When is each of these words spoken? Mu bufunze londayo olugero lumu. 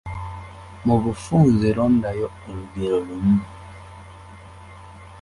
Mu 0.85 0.95
bufunze 1.03 1.67
londayo 1.77 2.27
olugero 2.49 2.97
lumu. 3.07 3.35